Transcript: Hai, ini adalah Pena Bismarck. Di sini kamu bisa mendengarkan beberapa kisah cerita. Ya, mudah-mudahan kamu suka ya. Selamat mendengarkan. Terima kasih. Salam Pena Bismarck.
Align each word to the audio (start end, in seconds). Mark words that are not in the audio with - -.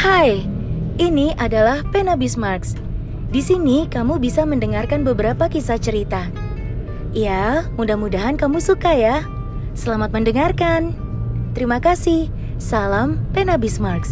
Hai, 0.00 0.48
ini 0.96 1.36
adalah 1.36 1.84
Pena 1.92 2.16
Bismarck. 2.16 2.72
Di 3.28 3.44
sini 3.44 3.84
kamu 3.84 4.16
bisa 4.16 4.48
mendengarkan 4.48 5.04
beberapa 5.04 5.44
kisah 5.44 5.76
cerita. 5.76 6.24
Ya, 7.12 7.68
mudah-mudahan 7.76 8.40
kamu 8.40 8.64
suka 8.64 8.96
ya. 8.96 9.20
Selamat 9.76 10.08
mendengarkan. 10.16 10.96
Terima 11.52 11.84
kasih. 11.84 12.32
Salam 12.56 13.20
Pena 13.36 13.60
Bismarck. 13.60 14.08